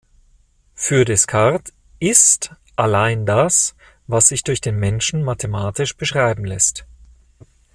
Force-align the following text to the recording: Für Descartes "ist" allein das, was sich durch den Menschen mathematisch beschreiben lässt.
Für 0.73 1.05
Descartes 1.05 1.75
"ist" 1.99 2.49
allein 2.75 3.27
das, 3.27 3.75
was 4.07 4.29
sich 4.29 4.43
durch 4.43 4.59
den 4.59 4.79
Menschen 4.79 5.21
mathematisch 5.21 5.95
beschreiben 5.95 6.43
lässt. 6.43 6.87